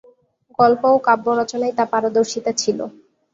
[0.59, 2.79] গল্প ও কাব্য রচনায় তা পারদর্শিতা ছিল।